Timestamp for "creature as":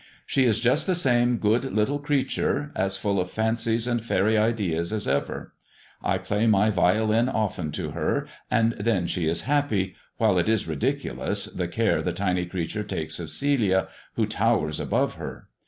1.99-2.97